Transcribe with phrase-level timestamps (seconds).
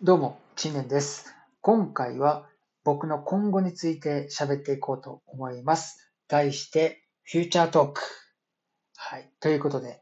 [0.00, 1.34] どうも、ちんねんです。
[1.60, 2.48] 今回は
[2.84, 6.12] 僕の今後について喋っていこうと思います。
[6.28, 8.00] 題して、フューチャートーク。
[8.94, 9.28] はい。
[9.40, 10.00] ということで、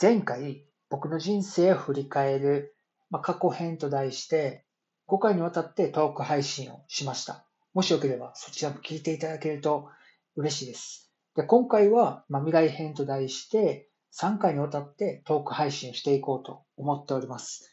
[0.00, 2.76] 前回僕の人生を振り返る、
[3.10, 4.64] まあ、過去編と題して、
[5.08, 7.44] 5回にわたってトーク配信をしました。
[7.72, 9.88] もしよければそちらも聞いていただけると
[10.36, 11.10] 嬉しいです。
[11.34, 17.68] で今回は、まあ、未来編と題して、3回にわたってトーク配信をしていこうと思っております。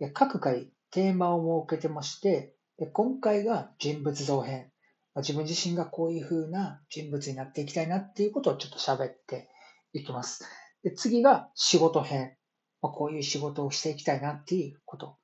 [0.00, 4.70] で各回テーマを設けてまして、で今回が人物像編。
[5.16, 9.48] 自分自身がこういう風な人物になっていきたいなっていうことをちょっと喋って
[9.92, 10.44] いきます。
[10.84, 12.36] で次が仕事編。
[12.80, 15.16] まあ、こういう仕事をしていきたいなっていうこと。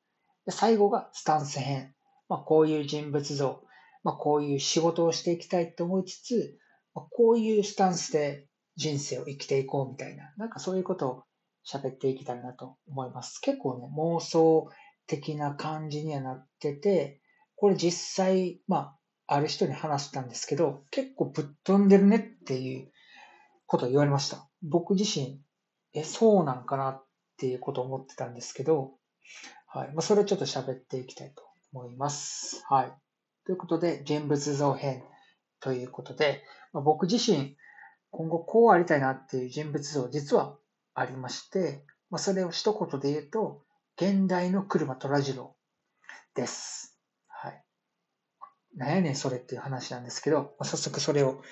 [0.45, 1.95] で最後がスタンス編。
[2.29, 3.63] まあ、こういう人物像。
[4.03, 6.59] まあ、こういう仕事をしていきたいと思いつつ、
[6.95, 11.25] ま、こういうスタンスで人生を生きていこうみたいな、なんかそういうことを
[11.65, 13.39] 喋っていきたいなと思います。
[13.41, 14.69] 結構ね、妄想
[15.11, 17.21] 的な感じにはなってて、
[17.57, 18.95] これ実際、ま
[19.27, 22.93] あ、ある人に話したんですけど、結構ぶっ飛んでるねっていう
[23.67, 24.49] ことを言われました。
[24.63, 25.41] 僕自身、
[25.95, 27.05] え、そうなんかなっ
[27.39, 28.93] ていうことを思ってたんですけど、
[29.67, 29.89] はい。
[29.89, 32.63] まあ、それをちょっと喋っていきたいと思います。
[32.69, 32.93] はい。
[33.47, 35.03] ということで、人物像編
[35.59, 37.57] ということで、まあ、僕自身、
[38.11, 40.57] 今後こうありたいなっていう人物像実は
[40.95, 43.63] ありまして、まあ、それを一言で言うと、
[44.01, 45.55] 現代の車虎次郎
[46.35, 46.99] です。
[47.29, 47.63] はい。
[48.75, 51.43] なんやねんそれっていう話なんですけど、早速それを、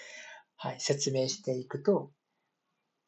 [0.57, 2.11] はい、説明していくと、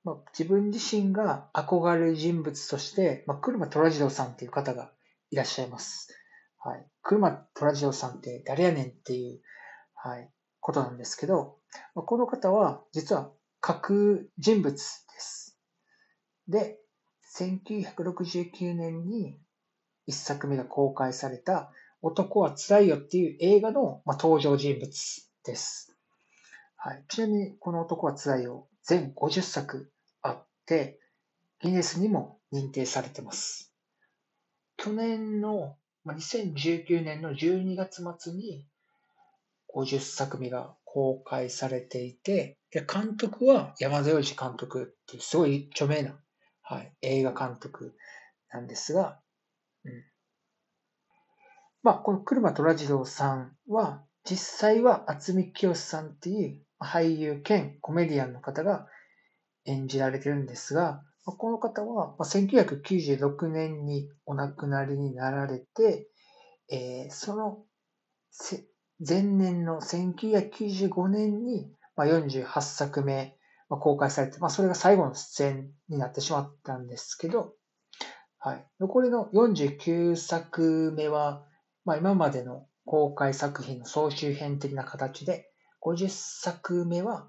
[0.05, 4.93] まあ、自分自身が憧れる人物として、まあ、車虎次郎さんっていう方が
[5.31, 6.15] いらっしゃいます。
[6.59, 6.87] はい。
[7.01, 9.41] 車虎次郎さんって誰やねんっていう、
[9.95, 10.31] はい、
[10.61, 11.57] ことなんですけど、
[11.95, 13.99] まあ、この方は実は架空
[14.37, 15.59] 人物です。
[16.47, 16.79] で、
[17.37, 19.39] 1969年に
[20.07, 21.71] 一作目が公開された
[22.03, 24.91] 男はつらいよっていう映画の、ま登場人物
[25.45, 25.97] です。
[26.77, 29.93] はい、ちなみにこの男はつらいよ全50作
[30.23, 30.99] あって、
[31.61, 33.73] ギネスにも認定されてます。
[34.77, 38.67] 去年の、ま2019年の12月末に
[39.75, 46.20] 50作目が公開されていて、で監督は山田洋次監督っていうすごい著名な、
[46.71, 47.97] はい、映画監督
[48.53, 49.19] なんですが、
[49.85, 49.93] うん、
[51.83, 58.87] まあ、この車虎次郎さんは、実際は渥美清さんっていう俳優兼コメディアンの方が
[59.65, 66.09] 演じられてるんですが、この方は1996年にお亡くなりになられて、
[66.71, 67.65] えー、その
[69.05, 73.37] 前年の1995年に48作目
[73.79, 77.55] 公開されて、まあ、それが最後の出演になってしまったんですけど、
[78.39, 81.45] はい、残りの49作目は、
[81.85, 85.51] まあ、今までの公開作品の総集編的な形で、
[85.83, 87.29] 50作目は、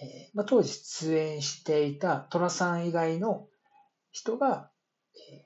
[0.00, 3.46] えーまあ、当時出演していた寅さん以外の
[4.10, 4.70] 人が、
[5.14, 5.42] えー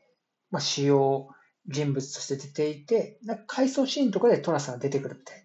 [0.50, 1.28] まあ、主要
[1.66, 5.44] 人物として出ていて、なんか回想シーンとかで寅さんが出てくるみたいな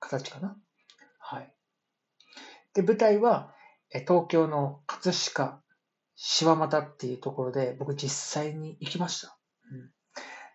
[0.00, 0.56] 形かな。
[1.18, 1.54] はい。
[2.74, 3.54] で、舞台は、
[3.98, 5.60] 東京の葛飾、
[6.14, 9.36] 柴又っていうところで僕実際に行きました。
[9.72, 9.90] うん、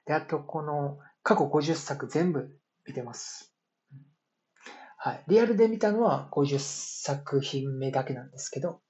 [0.06, 2.56] で、あとこの過去50作全部
[2.88, 3.54] 見てます。
[4.98, 5.24] はい。
[5.28, 8.82] リアルで見たのは50作品目だけなんですけど、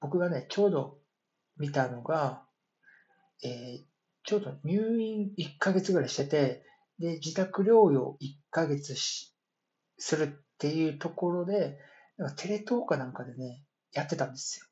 [0.00, 0.98] 僕がね、ちょうど
[1.56, 2.44] 見たのが、
[3.42, 3.84] えー、
[4.24, 6.64] ちょうど入院1ヶ月ぐらいしてて、
[6.98, 9.34] で、自宅療養1ヶ月し
[9.98, 10.28] するっ
[10.58, 11.78] ていうところで、
[12.36, 14.66] テレ東かなんかでね、やってたんですよ。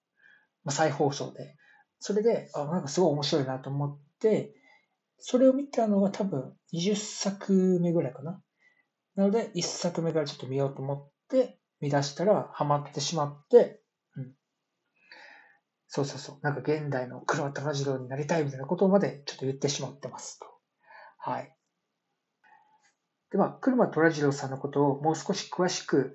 [0.64, 1.56] まあ、再放送で。
[1.98, 4.54] それで、あ、なんかすごい面白いなと思って、
[5.18, 8.40] それを見たのが多分20作目ぐらいかな。
[9.16, 13.80] なので、1作目からちょっと見ようと思って、見出したらハマってしまって、
[14.16, 14.34] うん。
[15.88, 16.38] そうそうそう。
[16.42, 20.46] なんか現代の黒田次郎になりたいみたいなことまでちょっと言ってしまってますと。
[21.18, 21.52] はい。
[23.30, 26.14] で、まあ、車虎次郎さんのことをもう少し詳しく、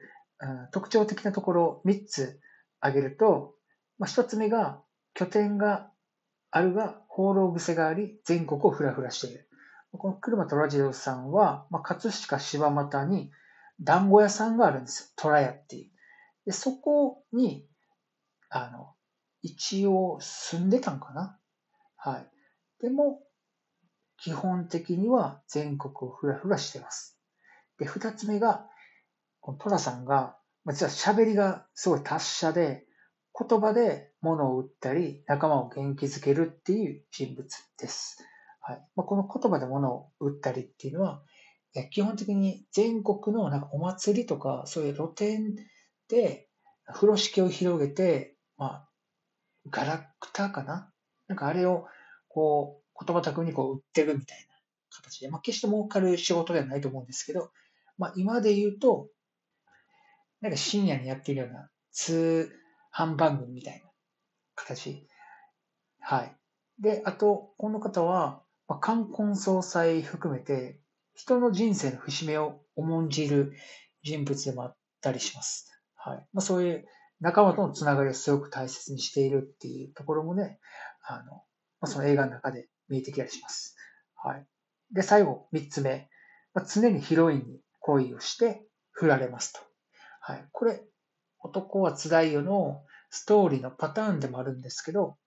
[0.71, 2.39] 特徴的なところを3つ
[2.79, 3.55] 挙げると、
[3.97, 4.81] まあ、1つ目が
[5.13, 5.91] 拠点が
[6.51, 9.47] あるが放浪癖があり全国をふらふらしている。
[9.97, 13.31] この車虎次郎さんは、まあ、葛飾柴又に
[13.79, 15.09] 団子屋さんがあるんですよ。
[15.15, 15.91] 虎屋っていう。
[16.45, 17.67] でそこに、
[18.49, 18.93] あの、
[19.41, 21.37] 一応住んでたんかな
[21.95, 22.27] はい。
[22.81, 23.21] でも、
[24.17, 27.19] 基本的には全国をふらふらしてます。
[27.77, 28.67] で、二つ目が、
[29.43, 30.37] このトラさんが、
[30.67, 32.85] 実は喋りがすごい達者で、
[33.37, 37.45] 言葉で物を売ったり、仲間を元気づけるっていう人物
[37.77, 38.23] です。
[38.61, 41.23] はいまあ、この言葉で物を売ったりっていうのは、
[41.91, 45.57] 基本的に全国のなんかお祭りとか、そういう露店
[46.07, 46.47] で
[46.93, 48.89] 風呂敷を広げて、まあ、
[49.69, 50.89] ガラクタかな？
[51.27, 51.85] なんかあれを、
[52.29, 54.55] こう、言葉巧みにこう売ってるみたいな
[54.89, 57.51] 形で、まあ、決して儲かる仕事ではないと思うんですけど、
[57.97, 59.09] まあ、今で言うと、
[60.43, 62.51] なんか深夜にやっているような通
[62.93, 63.89] 販番組みたいな
[64.55, 65.07] 形。
[66.01, 66.35] はい。
[66.81, 70.81] で、あと、この方は、まあ、冠婚葬祭含めて、
[71.13, 73.53] 人の人生の節目を重んじる
[74.03, 75.71] 人物でもあったりします。
[75.95, 76.27] はい。
[76.33, 76.85] まあ、そういう
[77.21, 80.59] 仲間とのつながりをすごく大切にしているっていうところもね、
[81.07, 81.43] あの、ま
[81.83, 83.77] あ、その映画の中で見えてきたりします。
[84.21, 84.45] はい。
[84.91, 86.09] で、最後、三つ目。
[86.53, 89.72] まあ、常にヒロインに恋をして振られますと。
[90.25, 90.45] はい。
[90.53, 90.81] これ、
[91.39, 95.17] 男はつらいよのストーリーのパターンでもあるんですけど、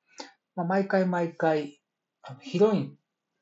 [0.54, 1.82] まあ、毎回毎回、
[2.22, 2.88] あのヒロインっ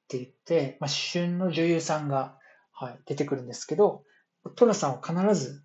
[0.08, 2.36] て言って、まあ、旬の女優さんが、
[2.72, 4.02] はい、出てくるんですけど、
[4.56, 5.62] トラさんは必ず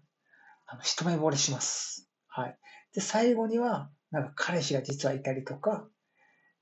[0.68, 2.08] あの一目惚れします。
[2.28, 2.60] はい。
[2.94, 5.88] で、最後には、なんか彼氏が実はいたりとか、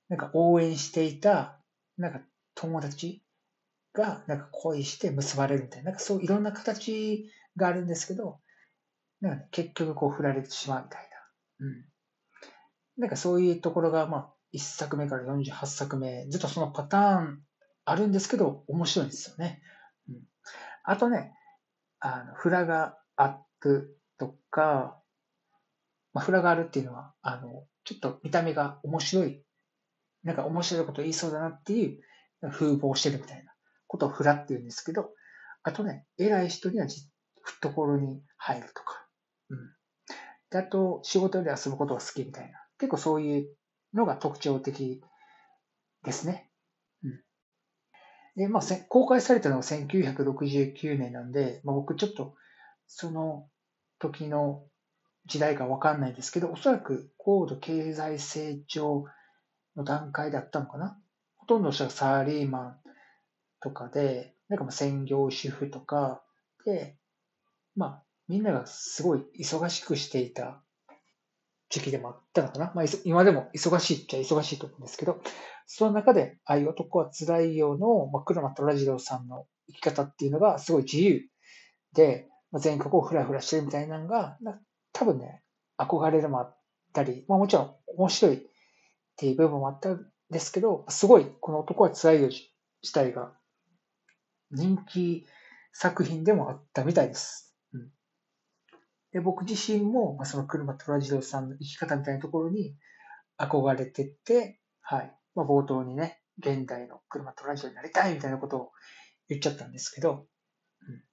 [0.07, 1.59] なんか応援していた、
[1.97, 2.21] なんか
[2.55, 3.21] 友達
[3.91, 8.39] が、なんか恋して結ばれるみたいな、なんかそういろんな形があるんですけど、
[9.21, 11.01] なんか、ね、結局こう振られてしまうみたい
[11.59, 11.65] な。
[11.67, 11.85] うん。
[12.97, 17.41] なんかそういうところが、まあ、1作目から48作目、ずっとそのパターン
[17.85, 19.61] あるんですけど、面白いんですよね。
[20.09, 20.23] うん。
[20.83, 21.33] あとね、
[21.99, 25.01] あの、フラガアップとか、
[26.13, 29.43] まあ、フラがあるっていうのは、あの、ちょっと見た目が面白い、
[30.23, 32.01] なんか面白いこと言いそうだなっていう
[32.51, 33.51] 風貌してるみたいな
[33.87, 35.11] ことをフラって言うんですけど、
[35.63, 36.87] あとね、偉い人には
[37.43, 39.06] 懐に入るとか、
[40.51, 40.57] うん。
[40.57, 43.57] で、あと、仕事で遊ぶことが好きみたいな、結構そういう
[43.93, 45.01] のが特徴的
[46.03, 46.51] ですね。
[47.03, 47.21] うん。
[48.35, 52.35] で、まあ、公開されたのが1969年なんで、まあ、僕ちょっと、
[52.87, 53.49] その
[53.99, 54.63] 時の
[55.25, 59.05] 時代かわかんないですけど、おそらく高度経済成長
[59.75, 60.97] の段階だったのかな。
[61.37, 62.77] ほとんどの人がサラリーマン
[63.59, 66.23] とかで、なんかまあ専業主婦とか
[66.65, 66.97] で、
[67.75, 70.61] まあみんながすごい忙しくしていた
[71.69, 72.71] 時期でもあったのかな。
[72.75, 75.21] まあ今でも忙しいっちゃ忙しいと思うんですけど、
[75.65, 81.27] その中で、ああいう男は辛いよの、まあ、車虎次郎さんの生き方っていうのがすごい自由
[81.93, 84.37] で、まあ、全国をフラフラしてるみたいなのが、
[84.93, 85.43] 多分ね、
[85.77, 86.57] 憧れるもあっ
[86.93, 88.39] たり、まあもちろん面白いっ
[89.17, 93.33] ていう部分もあったんですけど、すごいこの男は辛いよ自体が
[94.51, 95.25] 人気
[95.73, 97.46] 作品でもあったみたいです。
[99.11, 102.75] で僕自身も、まあ、その車虎次郎さんの生き方みたいなところに
[103.37, 105.13] 憧れてて、はい。
[105.35, 108.71] まあ、冒頭にね、現代の車虎次郎になりたいみたいなことを
[109.29, 110.27] 言っちゃったんですけど、
[110.81, 111.03] うん、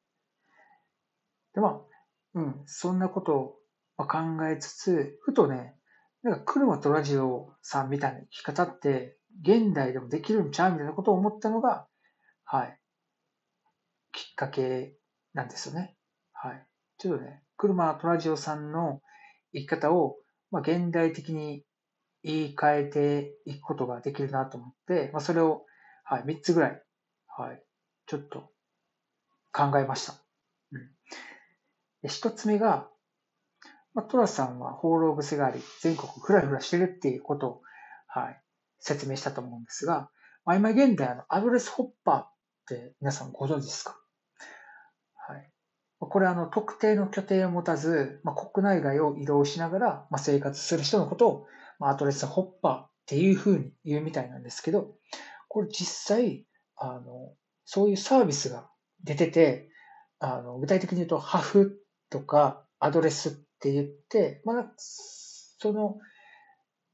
[1.55, 1.81] で、まあ、
[2.35, 3.59] うん、そんなこと
[3.97, 4.19] を考
[4.51, 5.77] えつつ、ふとね、
[6.23, 11.87] なんか車とラジオさんみたいな生き方って、現代でもできるんちゃうみたいなことを思ったのが、
[12.45, 12.79] はい、
[14.13, 14.97] きっかけ
[15.33, 15.97] なんですよね。
[16.33, 16.67] はい。
[16.99, 19.01] ちょっとね、車とラジオさんの
[19.53, 20.17] 生き方を、
[20.51, 21.65] まあ、現代的に
[22.23, 25.65] 言い換えていくことができるなと思って、まあ、それを、
[26.05, 26.83] はい、3つぐらい、
[27.37, 27.63] はい、
[28.07, 28.51] ちょっと
[29.53, 30.15] 考えました。
[30.73, 30.81] うん。
[32.03, 32.89] で1つ目が、
[33.95, 37.63] まあ、トラさんは放浪癖があり、全国フラフラしてるっていうことを、
[38.09, 38.43] はい、
[38.81, 40.11] 説明したと思うんですが、
[40.45, 42.33] まあ、今現在、あの、アドレスホッパーっ
[42.67, 43.97] て皆さんご存知ですか？
[46.07, 51.47] これはあの、特定の拠点を持たず、まあ、国内外を移動しながら、まあ、生活する人のことを、
[51.79, 54.95] まあ、アドレスホッパーっていうふうに言うみたいなんですけど、
[55.49, 56.47] これ実際、
[56.77, 57.35] あの、
[57.65, 58.69] そういうサービスが
[59.03, 59.69] 出てて、
[60.19, 61.81] あの、具体的に言うと、ハフ
[62.11, 65.99] とかアドレスって言って、まあ、その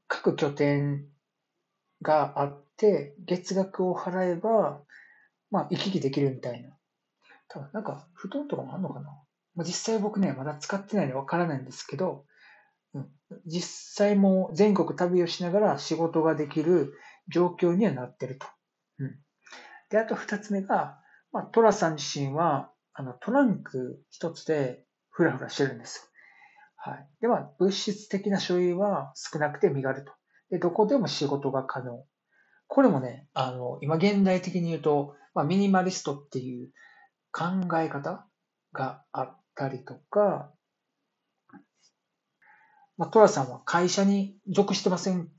[0.07, 1.05] 各拠点
[2.01, 4.81] があって、月額を払えば、
[5.49, 6.69] まあ、行き来できるみたいな。
[7.53, 9.09] 多分なんか、布団とかもあるのかな、
[9.55, 12.25] まあ、実際僕ね、まだ使ってないのでわからないんですけど、
[12.93, 13.09] うん、
[13.45, 16.93] 実際も全国旅をしながら仕事ができる
[17.27, 18.47] 状況にはなってると。
[18.99, 19.19] うん、
[19.89, 20.97] で、あと二つ目が、
[21.33, 26.03] まあ、トラさん自身は、あの、トランク一つでフラフラしてるんですよ。
[26.77, 27.07] はい。
[27.21, 30.13] では、物質的な所有は少なくて身軽と。
[30.49, 32.05] で、どこでも仕事が可能。
[32.67, 36.71] これもね、あの、今現代的に言うと、まあ、ミニマリストっていう
[37.31, 37.45] 考
[37.79, 38.25] え方
[38.73, 40.51] があったりとか、
[42.97, 45.29] まあ、トラさんは会社に属してません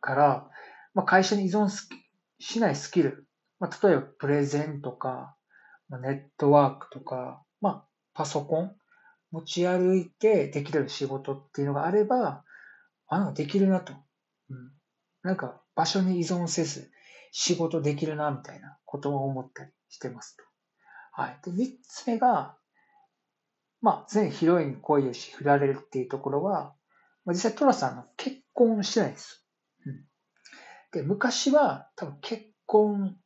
[0.00, 0.50] から、
[0.94, 1.68] まあ、会社に依存
[2.40, 3.26] しないスキル、
[3.60, 5.36] まあ、例えばプレゼンとか、
[5.88, 8.76] まあ、ネットワークとか、まあ、パソコン
[9.30, 12.44] 持ち歩いてできる仕事っていうのがあれば、
[13.08, 13.94] あ、なんかできるなと。
[14.50, 14.72] うん。
[15.22, 16.90] なんか場所に依存せず
[17.30, 20.51] 仕事できるなみたいなことを思ったりしてますと。
[21.12, 21.38] はい。
[21.44, 22.56] で、三つ目が、
[23.80, 26.74] まあ、全ヒロインに恋をし振られるっていうところは、
[27.24, 29.46] まあ、実際トラさんの結婚してないんです。
[29.86, 30.04] うん。
[30.92, 33.16] で、昔は多分結婚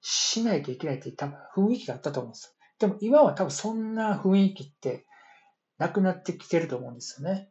[0.00, 2.52] しないといけないっていう多分雰囲気があったと思うんですよ。
[2.78, 5.06] でも今は多分そんな雰囲気って
[5.78, 7.50] なくなってきてると思うんですよね。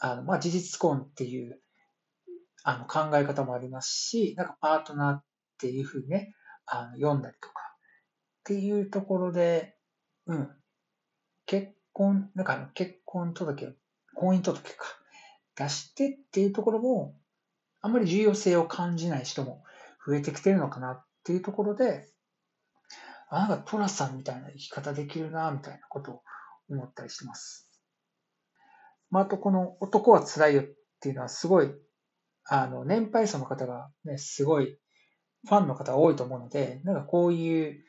[0.00, 1.60] あの、まあ、事実婚っていう
[2.64, 5.24] あの考え方もありますし、なんかパートナーっ
[5.58, 6.34] ていうふうにね、
[6.66, 7.75] あの読んだりとか
[8.46, 9.74] っていうところで、
[10.26, 10.48] うん。
[11.46, 13.74] 結婚、なんかあの結婚届、
[14.14, 14.84] 婚姻届か、
[15.56, 17.16] 出してっていうところも、
[17.80, 19.64] あんまり重要性を感じない人も
[20.06, 22.08] 増えてきてるのかなっていうところで、
[23.30, 26.22] あ、なんかトラさんみたいな生き方できるな、みたいなことを
[26.70, 27.68] 思ったりしてます。
[29.10, 30.64] まあ、あとこの男は辛いよっ
[31.00, 31.72] ていうのはすごい、
[32.44, 34.78] あの、年配層の方がね、すごい
[35.48, 37.84] ファンの方が多いと思うので、なんかこういう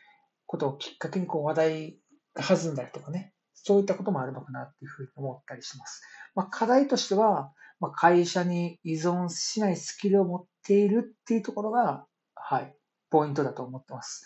[0.47, 1.99] ことをきっかけにこう話題
[2.33, 6.01] が弾んだりとかね、そういったこともあるのかなっていうふうに思ったりします。
[6.35, 12.73] まあ、課題としては、まあ、会社に依存しないスキルを持っているっていうところが、はい、
[13.09, 14.25] ポイントだと思ってます。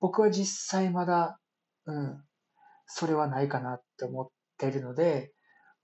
[0.00, 1.40] 僕は実際まだ、
[1.86, 2.22] うん、
[2.86, 5.32] それはないかなって思っているので、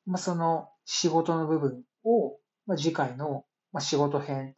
[0.06, 3.44] まあ、その仕事の部分を、まあ、次回の、
[3.80, 4.54] 仕事編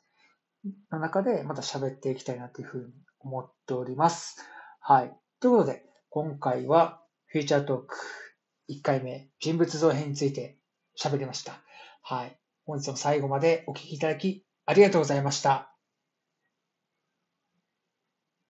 [0.91, 4.41] の中でまた喋っていきたいなというふうに思っております。
[4.81, 5.15] はい。
[5.41, 7.97] ということで、今回はフューチャートーク
[8.71, 10.57] 1回目人物像編について
[10.99, 11.61] 喋りました。
[12.03, 12.37] はい。
[12.65, 15.75] 本日も最後までお聴きいただきありがとうございました。